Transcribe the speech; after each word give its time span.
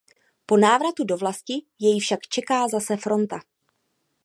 Po 0.45 0.57
návratu 0.57 1.03
do 1.03 1.17
vlasti 1.17 1.55
jej 1.85 1.97
však 1.99 2.19
čeká 2.33 2.59
zase 2.75 2.97
fronta. 2.97 3.37